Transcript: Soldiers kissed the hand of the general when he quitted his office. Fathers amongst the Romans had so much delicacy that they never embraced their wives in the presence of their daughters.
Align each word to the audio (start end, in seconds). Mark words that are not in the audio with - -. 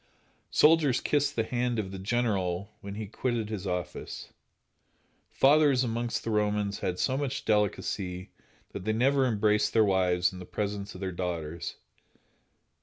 Soldiers 0.49 0.99
kissed 0.99 1.35
the 1.35 1.43
hand 1.43 1.77
of 1.77 1.91
the 1.91 1.99
general 1.99 2.71
when 2.81 2.95
he 2.95 3.05
quitted 3.05 3.49
his 3.51 3.67
office. 3.67 4.33
Fathers 5.29 5.83
amongst 5.83 6.23
the 6.23 6.31
Romans 6.31 6.79
had 6.79 6.97
so 6.97 7.15
much 7.15 7.45
delicacy 7.45 8.31
that 8.71 8.83
they 8.83 8.93
never 8.93 9.27
embraced 9.27 9.73
their 9.73 9.85
wives 9.85 10.33
in 10.33 10.39
the 10.39 10.45
presence 10.45 10.95
of 10.95 11.01
their 11.01 11.11
daughters. 11.11 11.75